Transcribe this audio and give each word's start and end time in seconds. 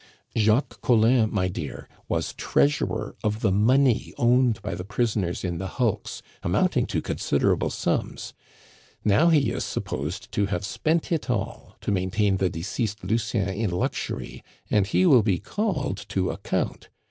"Jacques 0.35 0.81
Collin, 0.81 1.29
my 1.31 1.47
dear, 1.47 1.87
was 2.07 2.33
treasurer 2.33 3.15
of 3.23 3.41
the 3.41 3.51
money 3.51 4.15
owned 4.17 4.59
by 4.63 4.73
the 4.73 4.83
prisoners 4.83 5.43
in 5.43 5.59
the 5.59 5.67
hulks, 5.77 6.23
amounting 6.41 6.87
to 6.87 7.03
considerable 7.03 7.69
sums; 7.69 8.33
now, 9.05 9.29
he 9.29 9.51
is 9.51 9.63
supposed 9.63 10.31
to 10.31 10.47
have 10.47 10.65
spent 10.65 11.11
it 11.11 11.29
all 11.29 11.75
to 11.81 11.91
maintain 11.91 12.37
the 12.37 12.49
deceased 12.49 13.03
Lucien 13.03 13.47
in 13.49 13.69
luxury, 13.69 14.43
and 14.71 14.87
he 14.87 15.05
will 15.05 15.21
be 15.21 15.37
called 15.37 16.03
to 16.09 16.31
account. 16.31 16.89